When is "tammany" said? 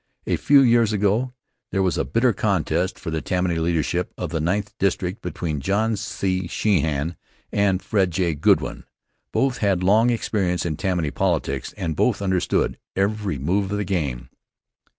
3.21-3.57, 10.75-11.11